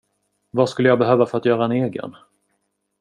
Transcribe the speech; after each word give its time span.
Vad 0.51 0.69
skulle 0.69 0.89
jag 0.89 0.99
behöva 0.99 1.25
för 1.25 1.37
att 1.37 1.45
göra 1.45 1.65
en 1.65 1.71
egen? 1.71 2.15